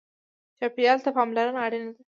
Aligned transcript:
چاپېریال 0.59 0.99
ته 1.05 1.09
پاملرنه 1.15 1.59
اړینه 1.65 1.89
ده. 1.95 2.01